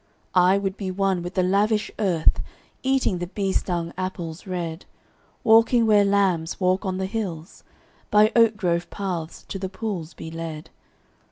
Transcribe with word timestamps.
I 0.33 0.57
would 0.57 0.77
be 0.77 0.89
one 0.89 1.21
with 1.21 1.35
the 1.35 1.43
lavish 1.43 1.91
earth, 1.99 2.41
Eating 2.81 3.19
the 3.19 3.27
bee 3.27 3.51
stung 3.53 3.93
apples 3.99 4.47
red: 4.47 4.85
Walking 5.43 5.85
where 5.85 6.03
lambs 6.03 6.59
walk 6.59 6.85
on 6.87 6.97
the 6.97 7.05
hills; 7.05 7.63
By 8.09 8.31
oak 8.35 8.57
grove 8.57 8.89
paths 8.89 9.43
to 9.43 9.59
the 9.59 9.69
pools 9.69 10.15
be 10.15 10.31
led. 10.31 10.71